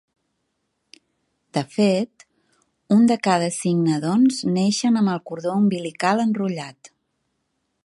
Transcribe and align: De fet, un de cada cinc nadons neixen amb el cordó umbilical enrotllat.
De 1.57 1.61
fet, 1.75 2.25
un 2.95 3.05
de 3.11 3.19
cada 3.29 3.51
cinc 3.59 3.85
nadons 3.89 4.41
neixen 4.57 4.99
amb 5.03 5.15
el 5.17 5.23
cordó 5.31 5.53
umbilical 5.61 6.27
enrotllat. 6.27 6.95